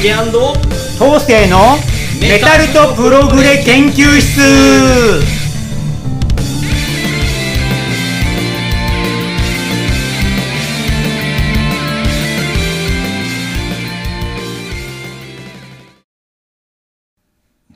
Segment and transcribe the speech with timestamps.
[0.00, 1.58] 竹東西の
[2.20, 4.40] メタルとプログレ研究室。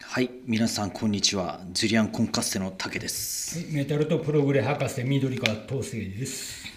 [0.01, 1.61] はい皆さんこんにちは。
[1.73, 3.67] ジュリアンコンカッセの竹です。
[3.73, 6.69] メタルとプログレ博士緑川東生です。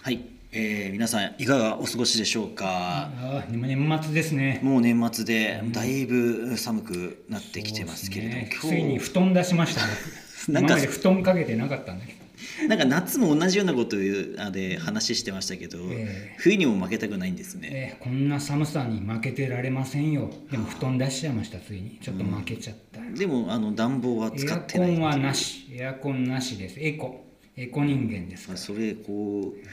[0.00, 0.24] はい、
[0.54, 3.10] えー、皆さんいかがお過ごしでしょうか？
[3.50, 4.60] 年末ですね。
[4.62, 9.80] もう年末でだいぶ寒くなってきてますけれども、そうですねついに布団出しました。
[10.46, 12.68] 僕 なんか布団かけてなかったんだけど。
[12.68, 20.30] なんか夏も同じようなことで話してましたけど、え冬にも負けたくないんですね、えーこんな寒さに負けてられませんよ。
[20.50, 21.60] でも布団出しちゃいました。
[21.60, 23.00] ついにちょっと負けちゃった。
[23.18, 25.66] でもあの暖房は使エアってないコンはなし。
[25.72, 26.74] エアコンなしです。
[26.78, 27.24] エコ。
[27.56, 28.58] エコ人間ですから。
[28.58, 29.66] それこう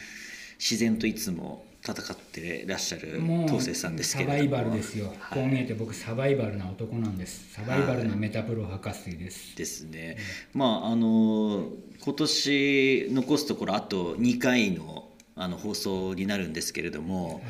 [0.59, 4.37] 自然といつも戦ってらっしゃる東生さんですけれども。
[4.37, 5.39] サバイバルですよ、はい。
[5.39, 7.53] こう見えて僕サバイバルな男なんです。
[7.53, 10.17] サバイバルなメタプロ博士です、ですね、
[10.53, 11.69] まああの
[12.01, 17.43] 今年残すところあと2回のあの放送になるんですけれども、はい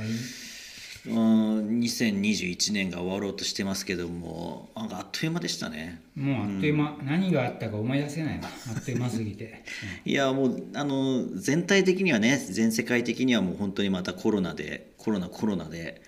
[1.08, 6.02] うん2021年が終わろうとしてますけどもなんかあっという間でしたね。
[6.16, 8.40] もうあっという間、何があったか思い出せない。
[8.40, 8.44] わ
[8.76, 9.64] あっという間すぎて、
[10.06, 16.02] いやもうあの全体的にはね全世界的にはもう本当にまたコロナでコロナコロナで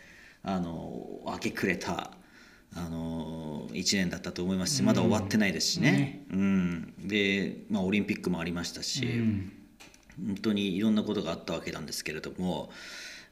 [0.43, 2.11] あの明け暮れた
[2.75, 6.23] あの1年だったと思いますしまだ終わってないですしね。
[6.31, 6.93] うん。
[6.99, 9.51] で、まあ、オリンピックもありましたし、うん。
[10.25, 12.71] 本当にいろんなことがあったわけなんですけれども、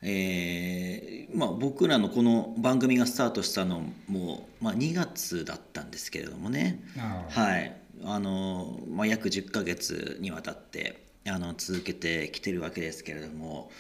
[0.02, 6.82] えーまあ、僕らのこの番組がスタートしたのも、まあ、2月だったんですけれどもね。
[7.30, 7.76] はい。
[8.06, 13.72] あのまあ、約10ヶ月にわたってあの続けてきてるわけですけれども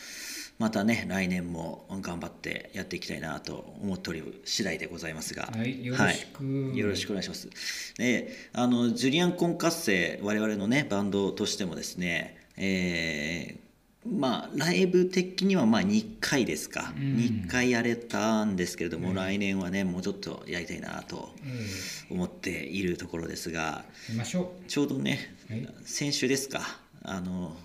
[0.58, 6.44] またね来年も頑張ってやっていきたいなと思っておる次第でございますが、はいよろしく。
[6.44, 6.78] はい。
[6.78, 7.50] よろしくお願いします。
[7.98, 13.69] であのジュリアンコンカッセ我々のねバンドとしてもですねえー
[14.08, 17.04] まあライブ的にはまあ2回ですか、うん。
[17.18, 21.68] 2回やれたんですけれども、来年はねもうちょっとやりたいなとえ
[22.10, 25.68] 思っているところですがー、見ましょちょうどね、はい。
[25.86, 26.62] 先週ですか。
[27.04, 27.56] あの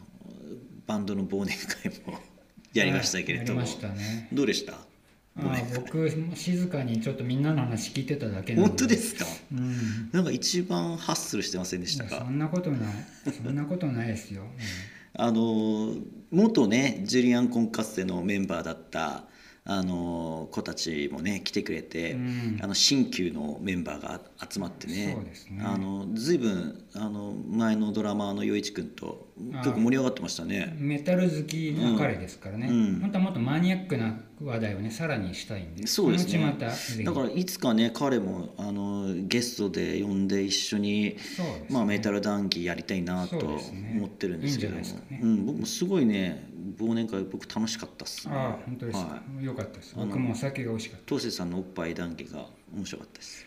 [0.87, 2.19] バンドの忘年会も
[2.75, 4.29] やりましたけれども、ね。
[4.33, 4.79] どうでした？
[5.77, 9.27] 僕静かにちょっとみんなの話聞いてただけ本当ですか？
[9.53, 10.11] うん。
[10.13, 12.19] なんか一番ハッスルしてませんでしたか？
[12.19, 12.95] そんなことない。
[13.45, 14.43] そんなことないですよ、
[15.17, 15.95] あの
[16.31, 19.25] 元ねジュリアン・コンカッセのメンバーだった
[19.67, 22.59] あの子たちもね来てくれて、うん。
[22.61, 25.63] あの新旧のメンバーが集まってねね。
[25.65, 29.29] あの随分あの前のドラマーの陽一君と
[29.63, 30.77] 結構盛り上がってましたね。
[30.79, 33.01] メタル好きな彼ですからね、うん。
[33.01, 36.57] 本当はもっとマニアックな話題をねさらにしたいんでそうですね。
[37.05, 41.17] だからいつかね彼もあのゲストで呼んで一緒に、ね。
[41.71, 44.81] まあ、メタル談義やりたいなと思ってるんですけども。
[44.81, 45.21] いいんじゃないですかね。
[45.23, 48.35] うん、僕もすごいね忘年会僕楽しかったっすね。
[48.35, 49.95] ああ本当ですか、はい、よかったです。
[49.97, 53.47] 僕もお酒が美味しかっ東瀬さんのおっぱい談義が面白かったです。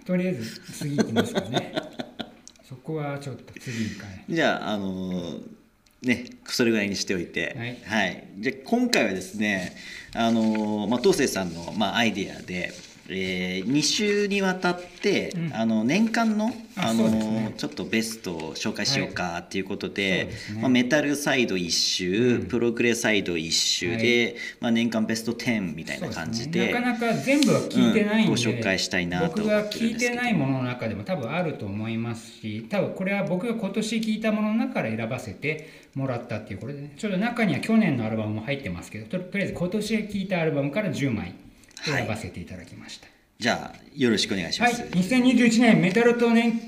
[0.00, 1.72] たとりあえず次行きますかね。
[2.68, 4.24] そこはちょっと次行かない。
[4.28, 5.57] じゃああのー
[6.02, 7.56] ねそれぐらいにしておいて。
[7.84, 8.28] はい。
[8.38, 9.76] じゃあ今回はですね
[10.14, 12.72] あのーまあ、東瀬さんの、まあ、アイデアで、
[13.10, 15.54] え2週にわたって、うん。
[15.54, 17.54] あの年間のああのね。
[17.56, 22.46] ちょっとベストを紹介しようかっていうことで,、ですねまあ、メタルサイド1周、うん。
[22.46, 26.72] プログレサイド1周で、まあ、年間ベスト10みたいな感じでね。
[26.72, 29.36] なかなか全部は聞いてないんで、うんご紹介したいなと。
[29.42, 36.92] 僕が聞いてないものの中でも多分あると思いますし多分これは僕が今年聞いたものの中から選ばせてもらったっていうこれでね。
[36.96, 41.34] ちょっと中には去年のアルバムも入ってますけどととりあえず今年聞いたアルバムから10枚
[41.84, 43.08] 選ばせていただきました。
[43.38, 44.82] じゃあよろしくお願いしまはい、す。
[44.82, 46.60] 2021年メタルと年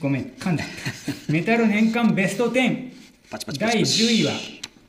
[0.00, 0.64] ごめん噛んだ。
[1.28, 2.88] メタル年間ベスト10
[3.30, 4.02] パチパチパチ第パチ。
[4.04, 4.32] 10位は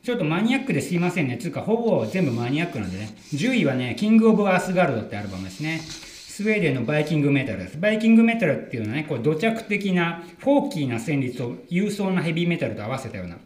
[0.02, 1.36] ちょっとマニアックですいませんね。
[1.36, 3.10] つうかほぼ全部マニアックなんでね。
[3.34, 5.80] 10位はねキング・オブ・アースガルドってアルバムですね。
[5.80, 7.78] スウェーデンのバイキングメタルです。
[7.78, 13.36] バイキングメタルっていうのはねこう土着的なフォーキーな旋律を勇壮なヘビーメタルと合わせたような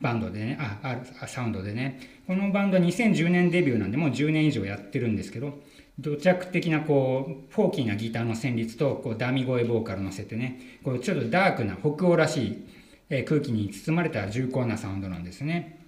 [0.00, 2.00] バンドでねあああサウンドでね。
[2.26, 5.60] このバンドは2010年デビューなんでもう10年以上やってるんですけど
[5.98, 12.66] 土着的なこうフォーキーなギターの旋律とこうダミ声ボーカル乗せてねこうちょっとダークな北欧らしい、
[13.10, 15.82] え空気に包まれた重厚なサウンドなんですね。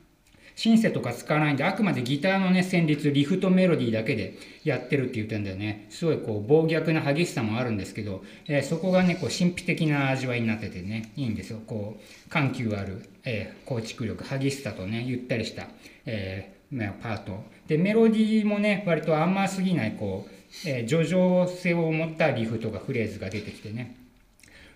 [0.56, 15.66] シンセとか使わないんであくまでギターのね旋律リフとメロディーだけでやってるっていう点でねすごいこう暴虐な激しさもあるんですけど、えーそこがねこう神秘的な味わいになっててねいいんですよこう緩急ある、えー構築力激しさとねゆったりした、
[16.06, 17.44] えーまあパート。
[17.66, 23.96] でメロディーもね割と甘すぎないこう、えー、叙情性を持ったリフとかフレーズが出てきてね。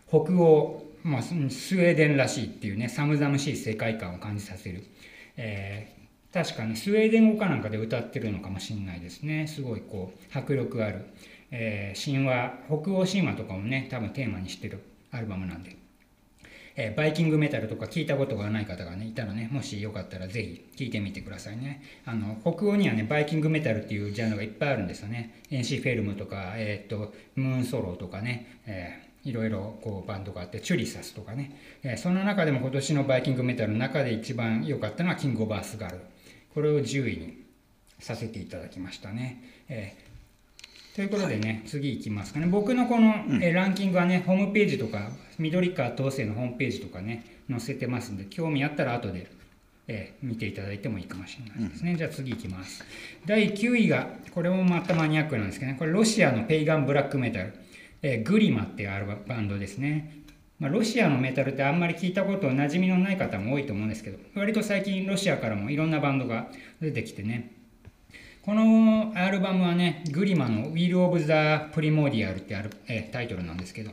[0.08, 4.84] 北欧、まあ、スウェーデンらしいっていうね寒々しい世界観を感じさせる、
[5.36, 5.98] えー
[6.30, 9.46] 確かにスウェーデン語かなんかで歌ってるのかもしれないですね。
[9.46, 11.06] すごいこう迫力ある、
[11.50, 15.74] えー神話北欧神話とかもね多分テーマにしてるアルバムなんで、
[16.80, 20.42] えーバイキングメタルとか聞いたことがない方がねいたらねもしよかったらぜ
[20.76, 21.82] ひ聞いてみてくださいね。
[22.06, 25.42] あの北欧にはねバイキングメタルっていうジャンルがいっぱいあるんですよね。
[25.50, 35.98] エンシフェルムとか、えーっとムーンソロウとかね、えーいろいろこうバンドがあってチュリサスとかね、えその中でも今年のバイキングメタルの中で一番良かったのはキングオブアースガルド
[36.54, 37.42] これを10位に
[37.98, 39.42] させていただきましたね。
[39.68, 40.07] えー
[40.98, 42.48] ということでね、次いきますかね。
[42.48, 49.30] 僕のこの、えーランキングはね、ホームページとか、緑川東生のホームページとかね、載せてますんで、興味あったら後で、
[49.86, 51.94] えー見ていただいてもいいかもしれないですね。
[51.94, 52.84] じゃあ次いきます。
[53.26, 57.54] 第9位が、これもまたマニアックなんですけどね、これロシアのペイガンブラックメタル、
[58.02, 60.24] えーグリマっていうアルババンドですね。
[60.58, 66.48] まあ、ロシアのメタルってあんまり聞いたこと馴染みのない方も多いと思うんですけど割と最近ロシアからもいろんなバンドが
[66.80, 67.57] 出てきてね
[68.48, 71.26] このアルバムはねグリマの「Wheel of the
[71.78, 73.90] Primordial」ってある、えータイトルなんですけど、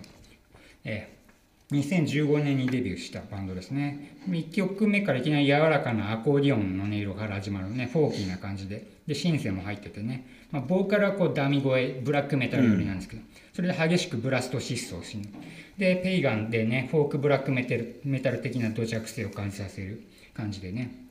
[0.85, 4.15] えー2015年にデビューしたバンドですね。
[4.29, 8.85] 1曲目からいきなり柔らかなアコーディオンの音色から始まるねフォーキーな感じで。
[9.05, 15.17] でシンセも入っててね、まあ、ボーカルはこうダミ声ブラックメタル寄りなんですけど、それで激しくブラスト疾走し
[15.77, 20.01] でペイガンでねフォークブラックメタルメタル的な土着性を感じさせる
[20.33, 21.04] 感じでね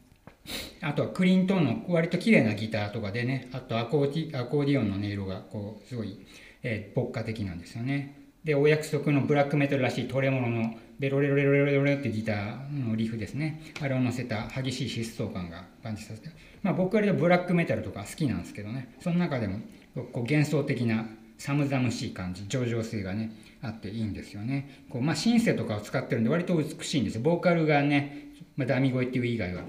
[0.82, 6.19] あとはクリントンの割と綺麗なギターとかでねあとアコーディオンの音色がこうすごい、
[6.62, 8.20] えー、牧歌的なんですよね。
[8.44, 13.62] でお約束のブラックメタルらしいトレモノのベロレロレロレロレロってギターのリフですね。
[13.81, 16.29] あれを乗せた激しい疾走感が感じさせて。
[16.62, 18.94] まあ僕割とブラックメタルとか好きなんですけどね。
[19.00, 19.61] その中でも
[19.94, 21.06] こう幻想的な
[21.38, 23.32] 寒々しい感じ上々性がね
[23.62, 24.85] あっていいんですよね。
[24.91, 27.23] こう、まあ、シンセとかを使ってるんで割と美しいんですよ。
[27.23, 29.62] ボーカルがね、まあ、ダミ声っていう以外は。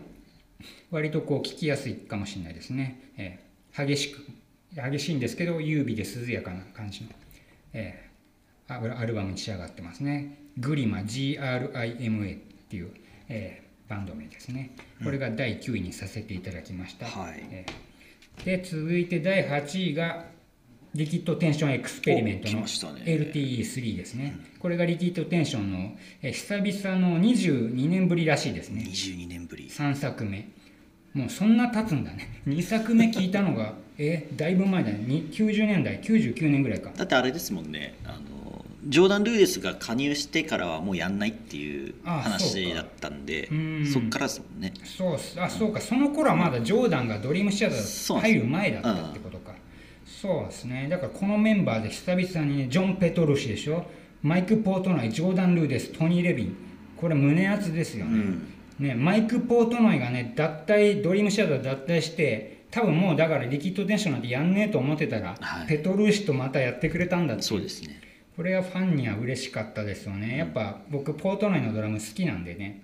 [0.91, 3.45] 割とこう聞きやすいかもしれないですね、えー
[3.77, 4.25] 激しく
[4.73, 7.09] 激しいんですけど優美で涼やかな感じの、
[7.73, 10.39] えーアルアルバムに仕上がってますね。
[10.57, 12.91] グリマ GRIMA っていう、
[13.29, 14.75] えーバンド名ですね。
[15.03, 17.43] これが第9位にさせていただきました、はい。
[17.51, 20.25] えーで続いて第8位が
[20.93, 23.01] リキッドテンションエクスペリメントのましたね。
[23.05, 28.83] LTE3 ですね、これがリキッドテンションの、えー久々の22年ぶりらしいですね。
[28.87, 29.67] 22年ぶり。
[29.67, 30.47] 3作目
[31.15, 32.41] もうそんな経つんだね。
[32.45, 34.99] 2作目聞いたのが えだいぶ前だね。
[35.07, 36.91] に90年代99年ぐらいか。
[36.95, 37.95] だってあれですもんね。
[38.03, 43.85] あのジョーダン・ルーデスが加入してからはもうやんないっていう話だったんでうん。
[43.85, 44.73] そっからですもんね。
[44.83, 45.79] そうあそうか。
[45.79, 49.55] その頃はまだジョーダンがドリームシアター入る前だったってことか。
[50.05, 50.87] そうですね。
[50.89, 53.89] だからこのメンバーで久々にねジョン・ペトルシでしょ。
[54.21, 56.55] マイク・ポートナイジョーダン・ルーデストニー・レビン。
[56.97, 58.37] これ胸熱ですよね,、
[58.79, 68.01] ねマイク・ポートナイがね脱退ドリームシアター脱退して多分もうだからリキッドテンションなんてやんねえと思ってたら、はいペトルーシとまたやってくれたんだっていそうですね
[68.35, 70.37] これはファンには嬉しかったですよね。
[70.37, 72.83] やっぱ僕、ポートナイのドラム好きなんでね、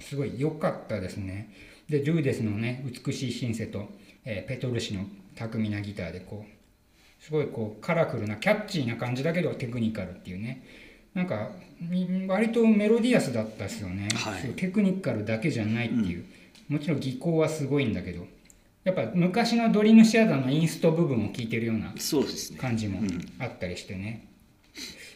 [0.00, 1.48] すごい良かったですね。
[1.88, 3.88] で、ルーデスのね、美しいシンセと、
[4.24, 5.04] えーペトルシの
[5.36, 10.64] 巧みなギターで、こう、すごいこう、カラフルな、キャッチーな感じだけどテクニカルっていうね。
[11.14, 11.50] なんか、
[11.80, 14.08] み割とメロディアスだったですよね。
[14.14, 14.52] はい。
[14.54, 16.24] テクニカルだけじゃないっていう。
[16.68, 18.26] もちろん技巧はすごいんだけど、
[18.84, 21.92] やっぱ昔のドリームシアターのインスト部分を聴いてるような
[22.58, 23.00] 感じも
[23.38, 24.28] あったりしてね、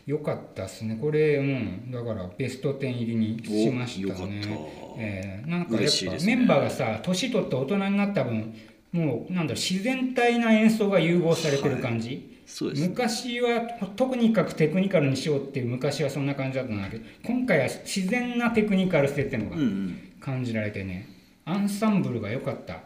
[0.05, 0.99] よかったっすね。
[1.01, 1.91] これうん。
[1.91, 4.27] だからベスト10入りにしましたおよかった。
[4.27, 4.59] ね
[4.99, 6.19] えーなんかやっぱ、ね。
[6.25, 8.55] メンバーがさ年取って大人になった分
[8.93, 12.34] もうなんだろう自然体な演奏が融合されてる感じ、そうですね
[12.77, 13.61] 昔は
[13.97, 19.99] とにかくテクニカルにしようっていう昔はそんな感じだったんだけど今回は自然なテクニカル性っていうのがうんうん。
[20.21, 21.09] 感じられてね
[21.45, 22.81] アンサンブルが良かった。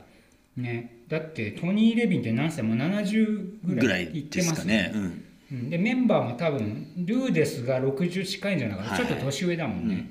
[0.56, 1.02] ね。
[1.08, 4.90] だってトニー・レビンって何歳もう70ぐぐらいらいいってでますすね。
[4.92, 5.04] かね
[5.50, 5.58] うん。
[5.58, 5.70] うん。
[5.70, 9.06] でメンバーも多分ルーデスが60近いんじゃなかった、はい。
[9.06, 10.10] ちょっと年上だもんね、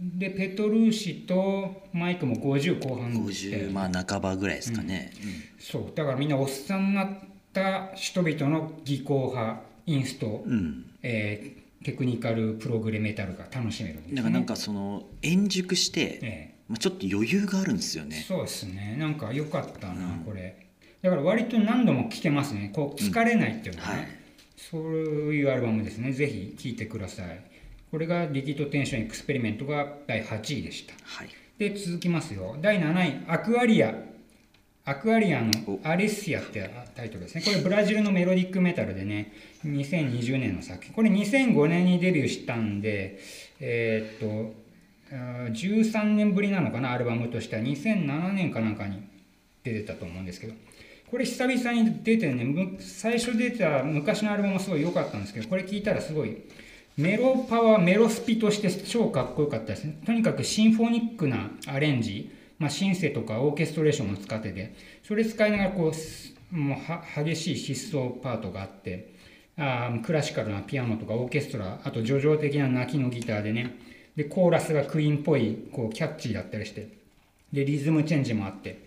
[0.00, 3.18] でペトルーシとマイクも50後半で。
[3.18, 5.12] 50まあ半ばぐらいですかね、
[5.58, 5.92] そう。
[5.94, 7.08] だからみんなおっさんになっ
[7.52, 10.52] た人々の技巧派インスト、うん。
[10.52, 14.16] うんえーテクニカルプログレメタルが楽しめるんですね。
[14.16, 18.24] だからなんかその円熟して、えまあ、ちょっと余裕があるんですよえね。
[18.26, 18.96] そうですね。
[18.98, 20.68] なんか良かったな、これ。
[21.02, 22.70] だから割と何度も聴けますね。
[22.72, 24.08] こう疲れないっていうのかな、はい。
[24.56, 26.12] そういうアルバムですね。
[26.12, 27.40] ぜひ聴いてください。
[27.90, 30.94] これがリキッドテンションエクスペリメントが第8位でした。
[31.02, 31.28] はい。
[31.58, 32.56] で続きますよ。
[32.60, 33.94] 第7位アクアリア
[34.84, 35.50] アクアリアの
[35.84, 37.42] アレッシアってタイトルですね。
[37.42, 39.32] これブラジルのメロディックメタルでね、
[39.64, 40.92] 2020年の作品。
[40.92, 43.20] これ2005年にデビューしたんで、
[43.60, 44.62] えー、っと、
[45.14, 47.62] 13年ぶりなのかな、アルバムとしては。
[47.62, 49.02] 2007年かなんかに
[49.62, 50.54] 出てたと思うんですけど。
[51.12, 56.38] これ久々に出てね、最初出た昔のアルバムもすごい良かったんですけど、これ聞いたらすごい
[56.96, 59.98] メロパワー、メロスピとして超かっこよかったですね。
[60.04, 62.32] とにかくシンフォニックなアレンジ、
[62.62, 69.12] まあ、シンセとかオーケストレーションも使ってて、それ使いながらこう、もう激しい疾走パートがあって、
[69.58, 73.76] あクラシカルなピアノとかオーケストラ、あと叙情的な泣きのギターでね、
[74.14, 76.86] で、コーラスがクイーンっぽい、こう、キャッチーだったりして、
[77.52, 78.78] で、リズムチェンジもあって、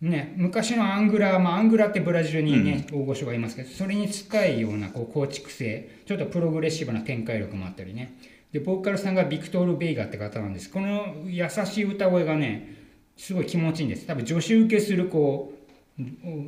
[0.00, 8.18] ね、昔のアングラー、まあ、アングラってブラジルにね、うん、大御所がいますけど、それに近いようなこう構築性、ちょっとプログレッシブな展開力もあったりね。
[8.50, 10.70] で、ボーカルさんがビクトール・ベイガって方なんです。
[10.70, 12.81] この優しい歌声がね、
[13.22, 14.04] すごい気持ちいいんです。
[14.04, 15.52] 多分、助手受けする、こ
[15.96, 16.02] う、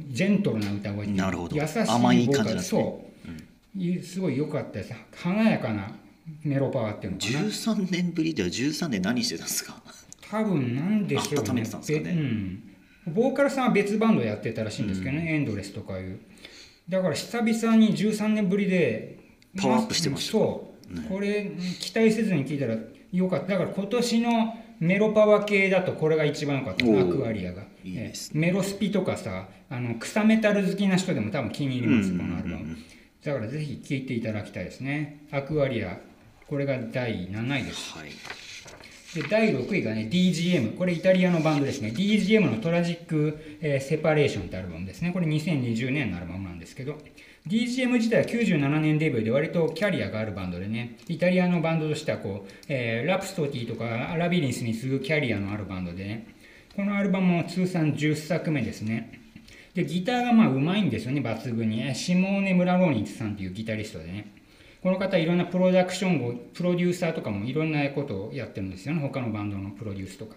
[0.08, 1.54] ジェントルな歌声なるほど。
[1.54, 3.04] 優しいボーカル、ね、そ
[3.78, 4.92] う、うん、すごい良かったです。
[5.14, 5.92] 華やかな
[6.42, 7.30] メロパワーっていうのかな。
[7.48, 9.80] 13年ぶりでは13年何してたんですか？
[10.28, 11.62] 多分、なんでしょうね。
[11.62, 12.10] ね。
[13.06, 13.14] うん。
[13.14, 16.18] ボーカルさんは別バンドやってたらしいんですけどね、うん、エンドレスとかいう。
[16.88, 19.20] だから久々に13年ぶりで
[19.62, 20.32] パワーアップしてました。
[20.32, 22.76] そう、ね、これ期待せずに聞いたら
[23.12, 23.52] よかった。
[23.52, 27.62] だから今年のメロパワー系だとこれが一番良かったアクアリアが。
[27.84, 32.76] いい、ね、メロスピとかさあの草メタル好きな人でも多分気に入ります、このアルバム。
[33.22, 35.26] だからぜひ聴いていただきたいですね。
[35.30, 35.98] アクアリア
[36.46, 38.10] これが第7位です、はい。
[39.14, 41.92] で第6位がね DGM これイタリアのバンドですね。
[41.94, 45.12] DGM のトラジック、えー、セパレーションってアルバムですね。
[45.12, 46.98] これ2020年のアルバムなんですけど
[47.46, 53.84] DGM 自体は97年デビューで割とキャリアがあるバンドでねイタリアのバンドとしてはこう、えー、ラプソディとか
[54.16, 56.34] ラビリンスに次ぐキャリアのあるバンドでね
[56.74, 59.20] このアルバムも通算10作目ですね。
[59.74, 61.94] でギターがまあうまいんですよね抜群に。
[61.94, 64.32] シモーネ・ムラローニッツさんっていうギタリストでね。
[64.82, 69.00] この方いろんなプロダクションをプロデューサーとかもいろんなことをやってるんですよね。
[69.00, 70.34] 他のバンドのプロデュースとか。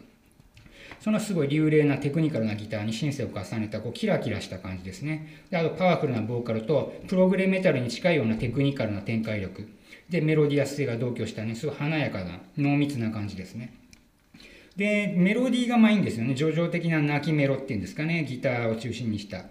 [1.00, 5.42] そのすごい流麗なテクニカルなギターにシンセを重ねたこうキラキラした感じですね。
[5.50, 9.68] であとパワフルなボーカルとプログレメタルに近いようなテクニカルな展開力。
[10.10, 13.74] でメロディアス性が同居したねすごい華やかな濃密な感じですね。
[14.76, 16.36] でメロディーがまあいいんですよね。
[16.36, 18.26] 叙情的な泣きメロっていうんですかね。
[18.28, 19.46] ギターを中心にした。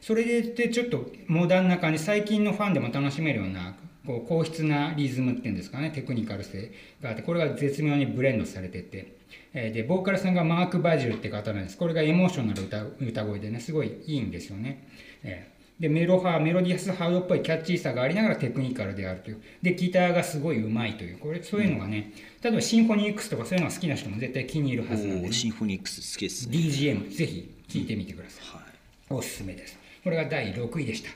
[0.00, 1.98] それでちょっとモダンな感じ。
[1.98, 3.74] 最近のファンでも楽しめるような
[4.06, 5.90] こう硬質なリズムっていうんですかね。
[5.90, 9.14] テクニカル性があってこれが絶妙にブレンドされてて、
[9.52, 11.76] えー、でボーカルさんがマーク・バジルって方なんです。
[11.78, 14.88] これがエモーショナル歌歌声でねすごいいいんですよね、
[15.22, 19.42] えー、でメロハーメロディアスハードっぽいキャッチーさがありながらテクニカルであるという。
[19.62, 21.18] でギターがすごいうまいという。
[21.18, 22.12] これそういうのがね、
[22.42, 26.56] 例えばシンフォニーXとかそういうのが好きな人も絶対気に入るはずなんで、ね、シンフォニーX好きですね。
[26.56, 28.64] DGM ぜひ聴いてみてください、はい、
[29.10, 29.78] おすすめです。
[30.02, 31.10] これが第6位でした。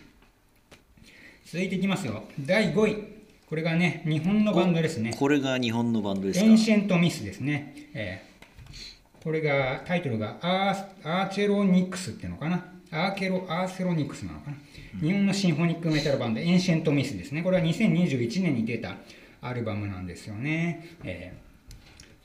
[1.44, 2.24] 続いていきますよ。
[2.40, 3.17] 第5位
[3.48, 5.14] これがね、日本のバンドですね。
[5.18, 6.44] これが日本のバンドですか？
[6.44, 7.74] エンシェントミスですね。
[7.94, 12.66] えー、これが、タイトルがアーアーチェロニクスっていうのかな？
[12.90, 14.56] アーケロ、アーセロニクスなのかな？
[15.00, 17.42] 日本のシンフォニックメタルバンド、エンシェントミスですね。
[17.42, 18.96] これは2021年に出た
[19.40, 20.96] アルバムなんですよね。
[21.04, 21.32] え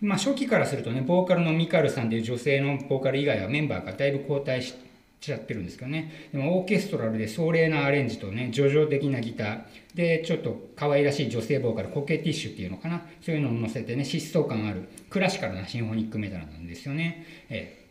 [0.01, 4.82] ー、まあ、初期からするとね、ボーカルのミカルさんという女性のボーカル以外はメンバーがだいぶ交代して、し
[5.24, 6.30] ちゃってるんですけどね。
[6.32, 9.63] でもオーケストラルで壮麗なアレンジとね、叙情的なギター、
[9.96, 13.06] で、ちょっと可愛らしい女性ボーカル、コケティッシュっていうのかな。
[13.22, 17.25] そういうのを乗せてね、疾走感あるクラシカルなシンフォニックメタルなんですよね。
[17.50, 17.86] え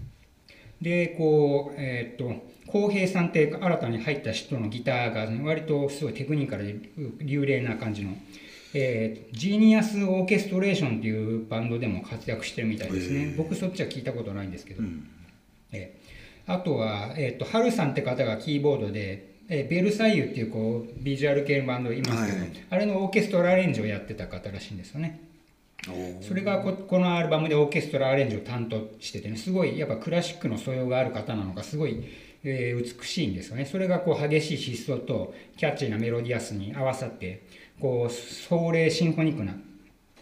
[0.81, 6.77] ー、で、こう、えー、っと、浩平さんって新たに入った人のギターが、ね、割とすごいテクニカルで
[7.21, 8.17] 流麗な感じの、
[8.75, 13.35] えー、ジーニアスオーケストレーションっていうバンドでも活躍してるみたいですね。
[13.37, 14.83] 僕そっちは聞いたことないんですけど。
[14.83, 15.09] うん、
[15.71, 16.02] えー
[16.47, 25.21] あとは、えっ、ー、と、ハルさんって方がキーボードで、えー、ベルサイユっていうこうビジュアル系のバンドいますけど、はい、あれのオーケストラアレンジをやってた方らしいんですよね。
[26.21, 32.05] それがここのアルバムでオーケストラアレンジを担当しててねすごいやっぱクラシックの素養がある方なのかすごい、
[32.45, 33.67] えー、美しいんですよね。
[33.67, 37.43] それがこう激しい疾走とキャッチーなメロディアスに合わさって
[37.81, 39.55] こう壮麗シンフォニックな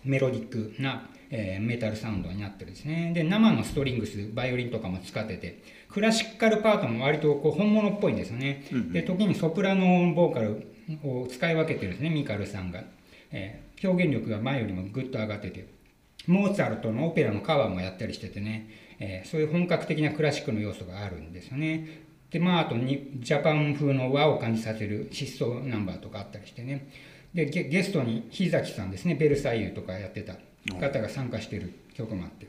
[0.03, 3.13] メロディックな、えー、メタルサウンドになってるんですね。
[3.15, 5.63] で生のストリングスバイオリンとかも使ってて
[5.93, 8.67] クラシカルパートも割とこう本物っぽいんですよね。
[8.73, 10.67] うんうん、で時にソプラノボーカル
[11.05, 12.83] を使い分けてるんですねミカルさんが、
[13.31, 15.81] えー、表現力が前よりもぐっと上がってて。
[16.27, 18.69] モーツァルトのオペラのカバーもやったりしててね、
[18.99, 22.03] えー、そういう本格的なクラシックの要素があるんですよね。
[22.31, 26.89] でまああとにジャパン風の和を感じさせる疾走ナンバーとかあったりしてね。
[27.35, 29.15] でゲストに日崎さんですね。
[29.15, 30.37] ベルサイユとかやってた
[30.79, 32.47] 方が参加してる曲もあって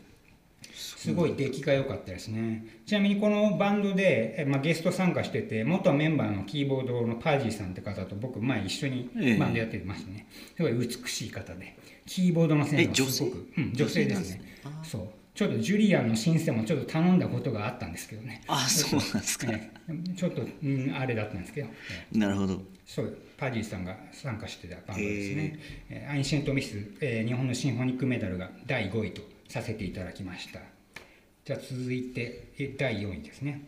[0.81, 2.65] すごい出来が良かったですね。
[2.85, 9.37] ちなみにこのバンドで、えまあ、ゲスト参加してて元メンバーのキーボードのパージーさんって方と僕前一緒にええ。
[9.37, 11.75] バンドやってましたね、すごい美しい方で。
[12.05, 14.41] キーボードの先生がすごくえ女性うん、女性ですね。
[14.83, 15.07] そう。
[15.33, 18.43] ちょっとジュリアンのシンセもちょっと頼んだことがあったんですけどね。
[18.47, 20.13] あそうなんですか、ええ。
[20.15, 21.71] ちょっと、うん、あれだったんですけど、え
[22.13, 22.17] え。
[22.17, 22.61] なるほど。
[22.85, 23.17] そう。
[23.37, 25.59] パディさんが参加してたバンドですね、
[25.89, 26.07] え。
[26.09, 29.21] ーエインシェント・ミス、えー日本のシンフォニックメタルが第5位と
[29.51, 30.59] させていただきました。
[31.43, 33.67] じゃあ続いてえ第4位ですね。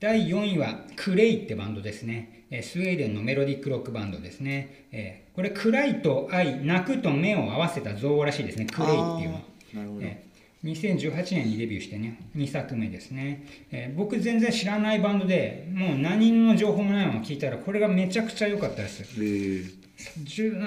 [0.00, 8.66] 第4位はクレイってバンドですね、えースウェーデンのメロディックロックバンドですね、えーこれ暗いと愛泣くと目を合わせた造語らしいですね。
[8.66, 9.40] クレイっていうの
[9.74, 10.30] なるほど、えー
[10.62, 12.18] 2018年にデビューしてね。
[12.36, 19.02] 2作目ですね、えー僕全然知らないバンドでもう何の情報もないまま聞いたらこれがめちゃくちゃ良かったです。
[19.02, 19.79] えー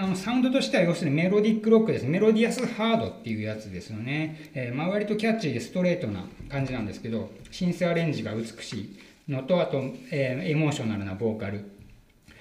[0.02, 2.06] あのサウンドとしては要するにメロディックロックです。
[2.06, 8.98] メロディアスハードっていうやつですよね、えーまあ、割とキャッチーでストレートな感じなんですけどシンセアレンジが美しい
[9.28, 11.66] のとあと、えーエモーショナルなボーカル。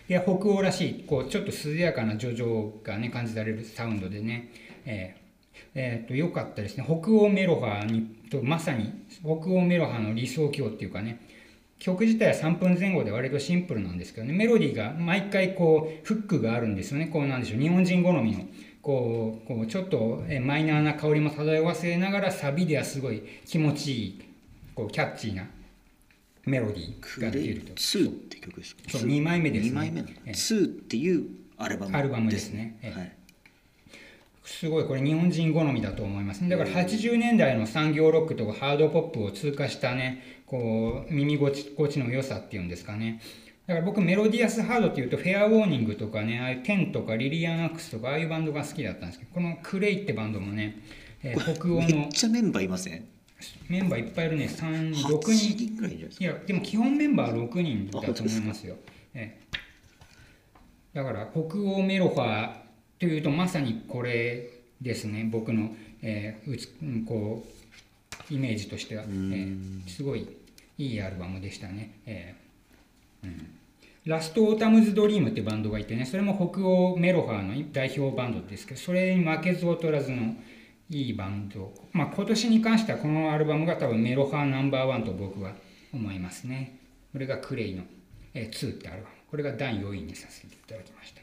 [0.09, 4.51] いや北欧らしいこうちょっと涼やかな叙情がね感じられるサウンドでね、
[4.85, 5.23] えー
[5.75, 6.85] えーと良かったですね。
[6.85, 11.21] 北欧メロハにとまさに北欧メロハの理想郷っていうかね。
[11.83, 14.33] 曲自体は3分前後で割とシンプルなんですけどね。
[14.33, 17.07] メロディーが毎回こうフックがあるんですよね。
[17.07, 17.61] こうなんでしょう。
[17.61, 18.47] 日本人好みの
[18.81, 24.23] こうこうちょっとえマイナーな香りも漂わせながらサビではすごい気持ちいい
[24.77, 25.45] こうキャッチーな
[26.47, 28.83] メロディーが出ると2って曲ですか？
[28.89, 29.07] そう。
[29.09, 29.71] 二枚目ですね。
[29.73, 31.27] 2枚目なのええ2っていう
[31.59, 32.79] アルバムアルバムですね。
[32.83, 32.99] ええ。
[32.99, 33.13] はい。
[34.45, 36.41] すごいこれ日本人好みだと思います。
[36.43, 43.23] ねだから80年代の産業ロックとかハードポップを通過したねこう耳心地の良さっていうんですかね。
[43.67, 50.79] だから僕メロディアスハードっていうとフェアウォーニングとかねああいうテンとかリリアンアックスとかああいうバンドが好きだったんですけどこのクレイってバンドもね、
[51.23, 53.09] えー北欧めっのちゃメンバーいません？
[53.71, 54.45] メンバーいっぱいいるね。
[54.47, 56.25] 3 6 8人人ぐらいいるんじゃないですか。
[56.25, 58.77] いやでも基本メンバー6人だと思いますよ、
[59.15, 59.57] ええ、
[60.93, 62.53] だから北欧メロファー
[62.99, 64.51] というとまさにこれ
[64.83, 65.27] ですね。
[65.33, 67.47] 僕の、えーうつうんこ
[68.31, 70.27] うイメージとしては、えーすごい
[70.79, 73.51] いいアルバムでしたね、えーうん、
[74.05, 80.35] ラストオータムズドリームってバンドがいてねそれも北欧メロファーの代表バンドですけどそれに負けず劣らずの
[80.91, 85.53] いいバンド、まあ、今年に関してはこのアルバムが多分メロファーナンバーワンと僕は
[85.93, 86.79] 思いますね。
[87.13, 87.83] これがクレイの、
[88.35, 89.15] えー、2ってアルバム。
[89.31, 91.23] これが第4位にさせていただきました。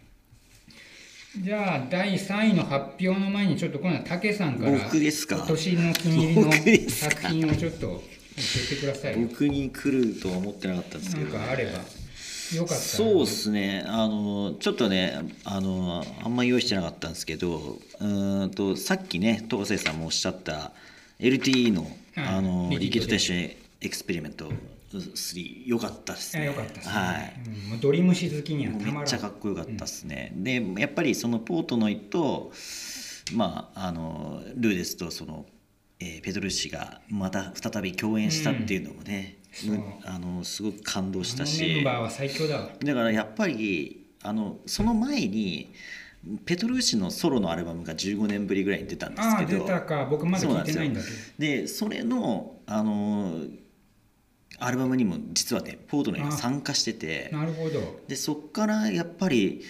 [1.40, 5.36] じゃあ第3位の発表の前にちょっと今度は武さんから僕ですか？
[5.36, 8.04] 今年の気に入りの作品をちょっと
[8.40, 13.84] 教えてくださいよ僕に来るとは思ってなかったんですけなんど、かあればよかったらそうですね。
[13.88, 20.72] あのちょっとねあのあんま用意してなかったんですけどうーんとさっきね東瀬さんもおっしゃった
[21.20, 24.52] LTE の,、うんあのリキッドテッシュエクスペリメント
[24.92, 26.44] 3良かったですね。
[26.44, 27.14] あよかったですね、は
[27.78, 27.80] い。
[27.80, 32.52] ドリムシ好きにはたまめっちゃかっこよかったですね、でやっぱりそのポートノイと
[33.34, 35.46] まああのルーデスとその、
[36.00, 39.72] えーペドルッシがまた再び共演したっていうのもね、うん。
[39.72, 41.82] むあのすごく感動したし。
[41.82, 45.74] ンバーは最強だからやっぱりあのその前に
[46.46, 49.66] ペトルーシのソロのアルバムが15年ぶりぐらいに出たんですけど。
[49.66, 50.06] 出たか。
[50.10, 51.14] 僕まだ聞いてないんだけど。
[51.38, 53.42] でそれのあの
[54.60, 57.30] アルバムにも実はねポートノイが参加してて。
[57.34, 58.02] なるほど。
[58.08, 59.64] でそっからやっぱり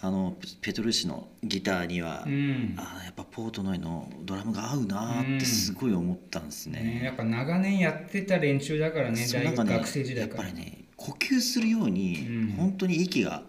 [0.00, 2.74] あのペトルーシのギターには、うん。
[2.76, 6.80] あーやっぱポートノイのドラムが合うなーってすごい思ったんですね。
[6.80, 10.44] ね、やっぱ長年やってた連中だからね大学ね学生時代から。
[10.44, 12.52] やっぱりね呼吸するように、うん。
[12.56, 13.42] 本当に息が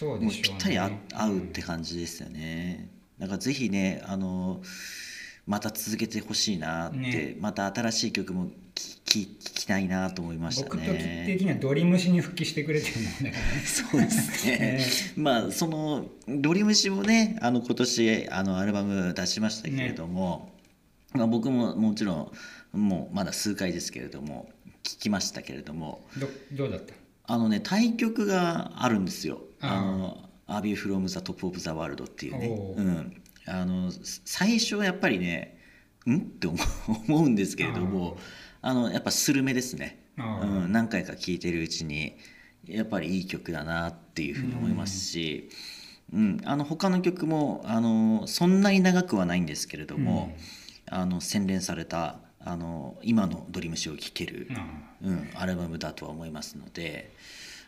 [0.00, 2.90] もうぴったり合合うって感じですよね。
[3.18, 4.60] だからぜひねあの
[5.46, 7.36] また続けてほしいなって、ね。
[7.40, 8.52] また新しい曲も聴
[9.04, 11.24] き聞きたいなと思いました僕とね。
[11.26, 14.86] 的にはドリムシに復帰してくれてるもんだからねそうですね。
[15.16, 20.52] まあそのドリムシもねあの今年あのアルバム出しましたけれども、
[21.12, 22.32] まあ僕ももちろ
[22.74, 24.50] んもうまだ数回ですけれども
[24.82, 26.92] 聞きましたけれども、どどうだった？
[27.28, 29.40] あのね対曲があるんですよ。
[29.60, 33.90] あの「アビュー・フロム・ザ・トップ・オブ・ザ・ワールド」っていうね、うん、あの
[34.24, 35.58] 最初はやっぱりね
[36.06, 36.16] ん？
[36.16, 36.46] って
[37.08, 38.18] 思うんですけれども
[38.62, 40.22] あのやっぱスルメですね、う
[40.66, 42.16] ん、何回か聴いてるうちに
[42.64, 45.48] やっぱりいい曲だなっていうふうに思いますし、
[46.12, 50.36] うん、あの他の曲もあのそんなに長くはないんですけれども、
[50.88, 54.66] あの洗練されたあの今のドリムシを聴ける、あ
[55.02, 57.12] うん、アルバムだとは思いますので、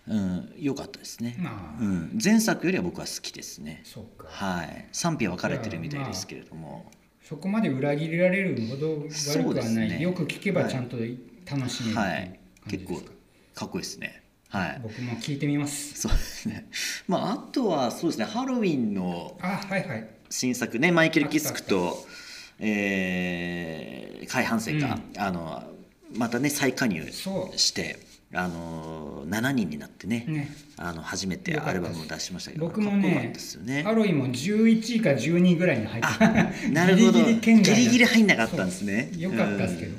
[0.08, 1.82] うん、良かったですね、ああ。
[1.82, 3.82] うん、前作よりは僕は好きですね。
[3.84, 4.26] そうか。
[4.28, 4.88] はい。
[4.92, 6.90] 賛否は分かれてるみたいですけれども、
[7.22, 10.00] そこまで裏切られるほど悪くはない、ね。
[10.00, 12.40] よく聞けばちゃんと楽しめるっていうはい。
[12.70, 13.02] 結構か、
[13.54, 14.22] かっこいいですね。
[14.48, 14.80] はい。
[14.82, 16.00] 僕も聞いてみます。
[16.00, 16.66] そうですね。
[17.06, 18.24] まああとはそうですね。
[18.24, 20.08] ハロウィンのあはいはい。
[20.30, 22.06] 新作ねマイケル・キスクと、
[22.58, 25.62] えー、海浜線が、あの
[26.16, 27.98] またね再加入して
[28.34, 30.50] あの7人になってねね。
[30.76, 33.82] あの初めてアルバムを出しましたけど僕もねたですよね。
[33.82, 37.20] ハロウィンも11位か12位ぐらいに入ってあ なるほど。
[37.20, 39.10] ギリギリギリギリ入んなかったんですね。
[39.16, 39.96] よかったですけど、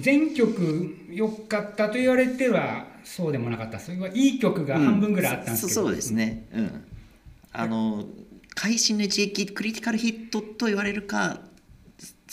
[0.00, 6.46] 全曲良かったと言われてはそうでもなかったそれはいい曲が半分ぐらいあったんですけど、うんそそうですね。
[6.54, 6.84] うん。
[7.52, 8.06] あの
[8.54, 11.40] 会心の一撃クリティカルヒットと言われるか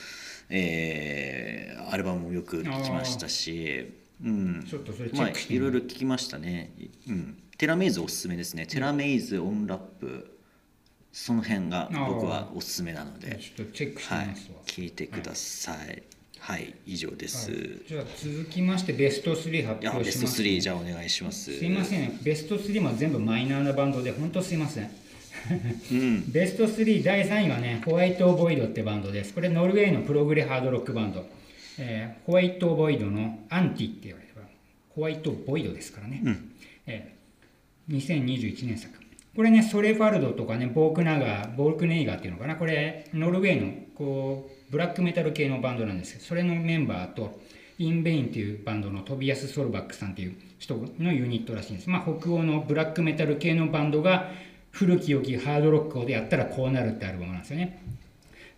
[0.50, 3.92] えーアルバムもよく聴きましたし
[4.24, 4.66] うん。
[4.68, 6.72] ちょっとそれチェまあックしていろいうろ聞きましたね、
[7.08, 8.66] うん、テラメイズおすすめですね。
[8.66, 10.38] テラメイズオンラップ
[11.12, 13.40] その辺が僕はおすすめなので。
[13.42, 16.04] ちょっとチェックしてはいみますわ、聞いてください。
[16.40, 17.60] はい、以上です、はい。
[17.60, 21.58] い、じゃあ続きましてベスト3発やベスト表します3じゃあお願いします。
[21.58, 22.20] すいません。
[22.24, 24.92] ベスト3も全部マイナーなバンドで本当すいません
[25.92, 26.32] うん。
[26.32, 29.34] ベスト3第3位はねホワイトボイドってバンドです。
[29.34, 31.26] これノルウェーのプログレハードロックバンド、
[31.78, 34.30] えーホワイトボイドのアンティって言われる。
[34.96, 36.52] ホワイトボイドですからね、うん。
[36.88, 37.20] えー
[37.96, 38.94] 2021年作
[39.36, 42.56] これねソレファルドとかねボークナガーボークネイガーっていうのかな。
[42.56, 47.40] これノルウェーのこうブラックメタル系のバンドなんですけどそれのメンバーと
[47.78, 54.32] インベインっていうバンドのトビアス・ソルバックさんっていう人のユニットらしいんです、まあ、北欧のブラックメタル系のバンドが
[54.72, 57.82] 古き良きハードロックでやったらこうなるってアルバムなんですよね。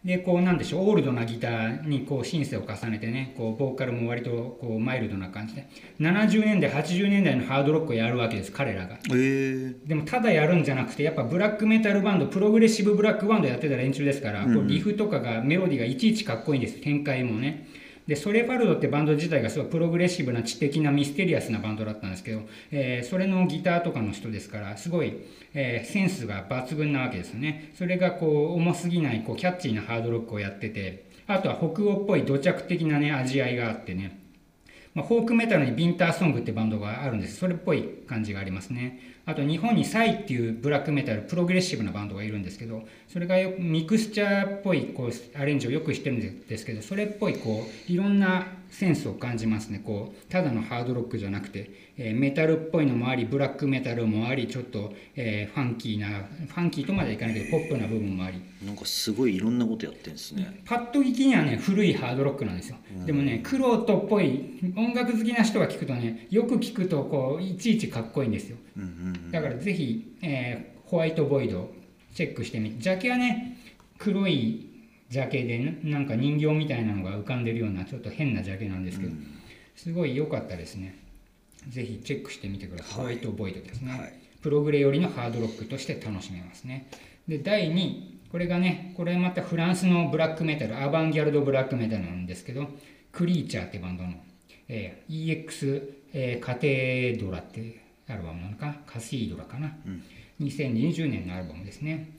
[0.04, 0.90] でこうなんでしょう。
[0.90, 5.68] オールドなギターにこうシンセを重ねてねこうボーカルも割とこうマイルドな感じで。
[6.00, 8.98] 70年代80年代のハードロックをやるわけです彼らが。
[9.10, 9.14] え。
[9.14, 16.82] ー、でもただやるんじゃなくてやっぱブラックメタルバンドプログレッシブブラックバンドやってた連中ですから、こうリフとかがメロディーがいちいちかっこいいんです。
[16.82, 17.68] 展開もね
[18.12, 25.14] でソレファルドってバンド自体がすごいプログレッシブな知的なミステリアスなバンドだったんですけど、えーそれのギターとかの人ですからすごい、
[25.54, 27.72] えーセンスが抜群なわけですよね。
[27.74, 34.20] それがこう重すぎないこうキャッチーなハードロックをやっててあとは北欧っぽい土着的なね味わいがあってね。
[34.94, 37.38] まあ、フォークメタルにビンターソングってバンドがあるんです。
[37.38, 39.00] それっぽい感じがありますね。
[39.26, 49.82] あと日本にサイっていうブラックメタルプログレッシブなバンドがいるんですけどそれがよくミクスチャーっぽいこうアレンジをよくしてるんですけどそれっぽいこういろんなセンスを感じますね。
[49.84, 58.42] こうただのハードロックじゃなくて、えーメタルっぽいのもありブラックメタルもありちょっと、えーファンキーなファンキーとまではいかないけどポップな部分もあり。
[58.66, 60.62] なんかすごいいろんなことやってるんですね。
[60.64, 68.58] パッと聞きにはね古いハードロックなんですよ、でもねクロートっぽい音楽好きな人が聞くとねよく聞くとこういちいちかっこいいんですよ。
[69.32, 71.72] だからぜひ、えーホワイトボイド
[72.14, 73.58] チェックしてみてジャケはね
[73.98, 74.68] 黒い
[75.10, 79.12] ジャケでななんか人形みたいなのが浮かんでるようなちょっと変なジャケなんですけど、
[79.76, 80.98] すごい良かったですね。
[81.68, 84.14] ぜひチェックしてみてください、ホワイトボイドですね、はい。
[84.42, 86.88] プログレよりのハードロックとして楽しめますね。
[87.28, 92.68] で第2位これがねこれまたフランスのブラックメタルアバンギャルドブラックメタルなんですけど
[93.12, 94.14] クリーチャーってバンドの、
[94.70, 99.76] えー EX、えーカテドラってアルバムなのかカシードラかな、
[100.42, 102.10] 2020年のアルバムですね。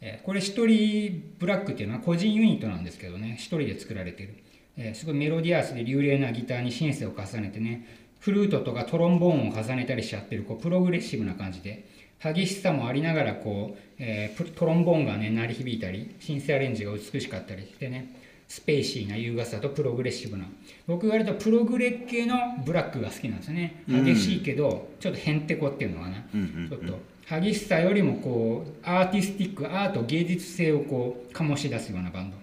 [0.00, 3.36] えーこれ一人ブラックっていうのは個人ユニットなんですけどね。
[3.38, 4.34] 一人で作られてる、
[4.76, 7.86] えーすごいメロディアスで流麗なギターにシンセを重ねてね。
[8.20, 11.84] フルートとかトロンボーンを重ねたりしちゃってるこうプログレッシブな感じで。
[12.18, 18.14] 激しさもありながらこう、えープトロンボーンがね鳴り響いたりシンセアレンジが美しかったりしてね。
[18.48, 20.44] スペーシーな優雅さとプログレッシブな。
[20.86, 23.82] 僕割とプログレ系のブラックが好きなんですよね。
[23.88, 26.68] 激しいけど、ちょっとへんてこっていうのかな、うん。
[26.68, 32.36] ちょっと激しさよりもこうアーティスティック、アート、芸術性をこう醸し出すようなバンド。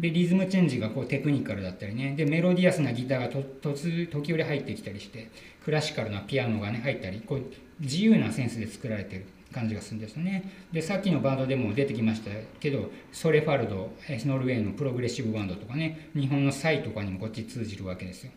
[0.00, 2.14] でリズムチェンジがこうテクニカルだったりね。
[2.16, 5.28] でメロディアスなギターがと突時折入ってきたりして
[5.64, 7.42] クラシカルなピアノがね入ったりこう
[7.80, 10.50] 自由なセンスで作られてる感じがするんですね。
[10.72, 18.32] でさっきのバンドでも出てきましたけどソレファルドノルウェーのプログレッシブバンドとかね日本のサイとかにもこっち通じるわけですよ。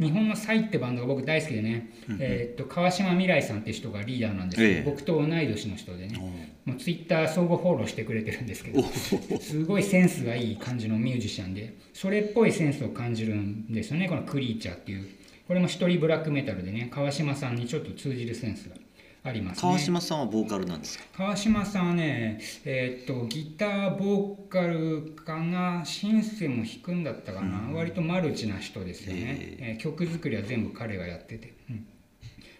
[0.00, 4.82] 日本のサイってバンドが僕大好きでね、えーっと川島未来さんって人がリーダーなんですけど、ええ。
[4.84, 6.18] 僕と同い年の人でね、
[6.64, 6.76] もう。
[6.76, 15.08] ツイッター相互フォローしてくれてるんですけどすごいセンスがいい感じのミュージシャンでそれっぽいセンスを感じるんですよねこのクリーチャーっていう。
[15.46, 18.76] これも一人ブラックメタルでね川島さんにちょっと通じるセンスが
[19.24, 19.62] ありますね。
[19.62, 21.04] 川島さんはボーカルなんですか？
[21.16, 25.82] 川島さんはね、えーっとギターボーカルかな？
[25.84, 31.86] シンセも弾くんだったかな、割とマルチな人ですよね、えー曲作りは全部彼がやってて、うん。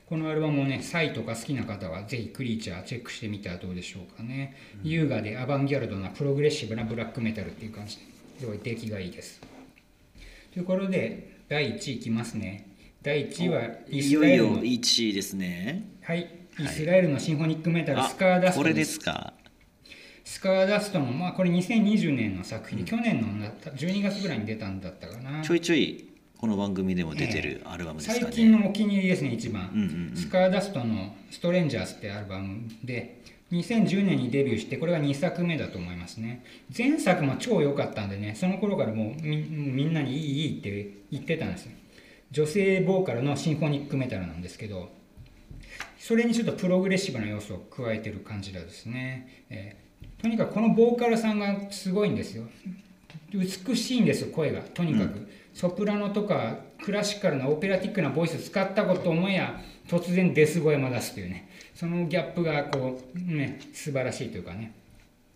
[0.07, 7.97] このアルバムをねサイとか好きな方はぜひクリーチャーチェックしてみてはどうでしょうかね、優雅でアバンギャルドなプログレッシブなブラックメタルっていう感じ。
[7.97, 8.03] で
[8.40, 9.40] すごい出来がいいです。
[10.53, 12.68] ということで第1位いきますね。
[13.03, 15.90] 第1位はイいよいよスラエルの1位ですね。
[16.03, 19.33] はい、イスラエルのシンフォニックメタル、スカーダストこれですか？
[20.25, 25.42] スカーダストの、まあ、これ2020年の作品で、去年のな12月ぐらいに出たんだったかな。
[25.42, 26.05] ちょいちょい
[26.37, 29.71] この番組でも出てるアルバムですかね、最近のお気に入りですね、一番。
[29.73, 36.44] うんうんうんスカーダストの「ストレンジャーズ」ってアルバムで、2010年にデビューして、これが2作目だと思いますね。
[36.77, 41.73] 前作も超良かったんでね、その頃からもうみみんなにいいいいって言ってたんですよ。
[42.31, 44.90] 女性ボーカルのシンフォニックメタルなんですけど、
[46.09, 52.44] それにちょっとプログレッシブな要素を加えてる感じなんですね、えーとにかくこのボーカルさんがすごいんですよ。
[53.31, 54.62] 美しいんですよ声が。
[54.62, 61.49] とにかく、ソプラノとかクラシカルなオペラティックなボイス使ったこと思えや突然デス声も出すというね。
[61.75, 64.73] そのギャップがこうね素晴らしいというかね。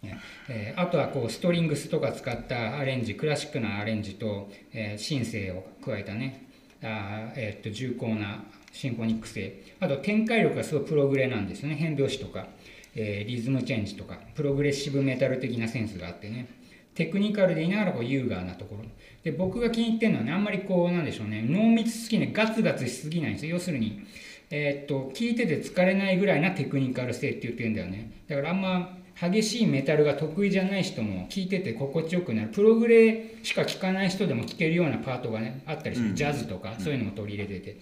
[0.02, 6.46] ねえーあとはこうストリングスとか使ったアレンジクラシックなアレンジと、えーシンセを加えたね。
[6.82, 11.76] あー、えーっと重厚なシンフォニック性あと展開力がすごいプログレなんですよね。
[11.76, 12.46] 変拍子とか、
[12.94, 16.48] えーリズムチェンジとかプログレッシブメタル的なセンスがあってね。
[16.94, 18.84] テクニカルでいながらこう優雅なところ。
[19.22, 21.42] で僕が気に入ってるのはねあんまりこうなんでしょうね。
[21.42, 22.32] 濃密すぎない。
[22.32, 23.52] ガツガツしすぎないんですよ。
[23.54, 24.02] 要するに
[24.50, 28.10] えーっと聞いてて疲れないぐらいなテクニカル性って言ってるんだよね。
[28.28, 32.48] だからあんま激しいメタルが得意じゃない人も聞いてて心地よくなる。
[32.48, 37.76] プログレしか聞かない人でも聞けるようなパートがねあったりする、ジャズとかそういうのも取り入れてて、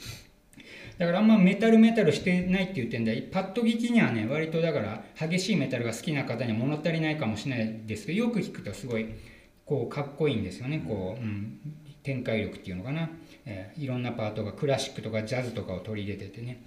[1.01, 9.07] だからあんまメタルメタルしてないって言ってんだパッと聞きにはね割とだから激しいメタルが好きな方には物足りないかもしれないですけどよく聞くとすごい
[9.65, 10.85] こうかっこいいんですよね。
[10.87, 11.59] こう、うん、
[12.03, 13.09] 展開力っていうのかな、
[13.47, 16.61] えーいろんなパートがクラシックとかジャズとかを取り入れててね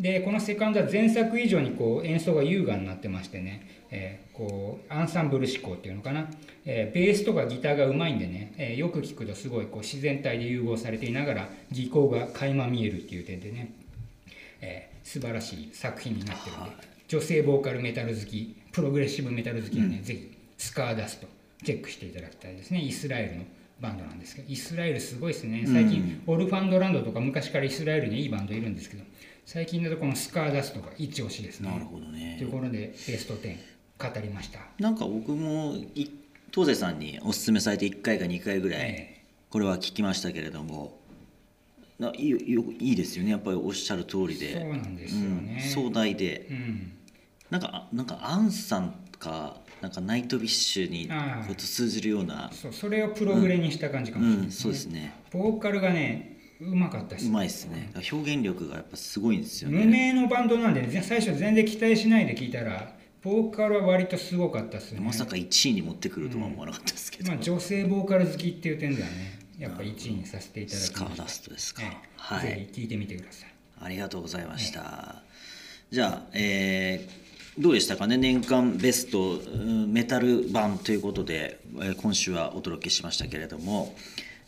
[0.00, 6.26] でこのセカンドは前作以上にこう演奏が優雅になってましてね、えーこうアンサンブル思考っていうのかな、
[6.64, 13.72] えーベースとかギターがうまいんでね、えーよく聞くとすごいこう自然体で融合されていながら技巧が垣間見えるっていう点でね、
[14.60, 16.70] えー素晴らしい作品になってるんで、
[17.08, 21.26] 女性ボーカルメタル好きプログレッシブメタル好きはね、ぜひスカーダスト
[21.64, 22.80] チェックしていただきたいですね。
[22.80, 23.44] イスラエルの
[23.80, 24.48] バンドなんですけど。
[24.50, 25.64] イスラエルすごいですね。
[25.66, 29.02] 最近、オルファンドランドとか昔からイスラエルにいいバンドいるんですけど
[29.44, 31.70] 最近だとこのスカーダストが一押しですね。
[31.70, 32.36] なるほどね。
[32.38, 33.56] ということでベスト10
[33.98, 34.60] 語りました。
[34.78, 36.08] なんか僕もい
[36.50, 40.98] 東勢さんにおすすめされて1回か2回ぐらいえこれは聞きましたけれども
[41.98, 43.30] ないいいいですよね。
[43.30, 44.60] やっぱりおっしゃる通りで。
[44.60, 45.62] そうなんですよね。
[45.64, 46.46] うん壮大で。
[46.50, 46.92] うん。
[47.50, 51.14] なんかあなんかアンさんかなんかナイトビッシュにこ
[51.52, 52.50] うと通じるような。
[52.52, 55.12] そうそれをプログレにした感じかもしれないうんそうですね。
[55.30, 56.31] ボーカルがね
[56.70, 57.90] うまかったですうまいですね。
[58.12, 65.00] 表現力がやっぱすごいんですよ無ね名のバンドなんで、ね、最初全然期待しないで聞いたらボーカルは割とすごかったですね。
[65.00, 71.90] まさか1位に持ってくるとは思わなかったですけど、まあ、女性ボーカル好きっていう点ではねやっぱ1位にさせていただきましたスカーダストですか、ええ。
[72.16, 72.42] はい。
[72.48, 73.48] ぜひ聞いてみてください。
[73.80, 75.22] ありがとうございました。
[75.90, 77.22] じゃあ、えー
[77.58, 78.16] どうでしたかね？
[78.16, 83.94] 年間ベストうんメタル版ということで、えー今週はお届けしましたけれども、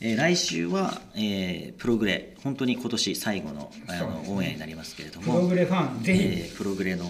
[0.07, 4.29] えー来週は、えープログレ本当に今年最後のあの、ね。
[4.29, 7.05] オンエアになりますけれどもプログレファンぜひ、えープログレの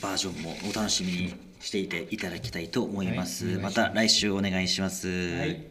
[0.00, 3.46] バージョンもお楽しみにしていていただきたいと思います。
[3.46, 3.56] はい。
[3.56, 5.08] また来週お願いします。
[5.08, 5.64] はい。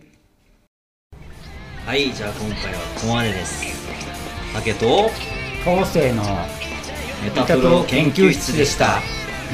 [1.86, 3.64] はい、じゃあ今回はここまでです。
[4.54, 5.10] 竹と
[5.64, 6.24] 後世の
[7.24, 9.00] メ歌と研究室でした。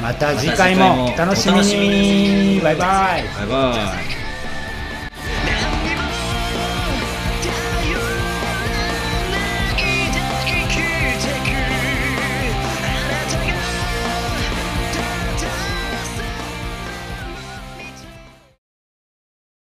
[0.01, 2.59] また次回もお楽しみに。
[2.59, 3.23] バイバイ。
[3.37, 4.16] バイバイ。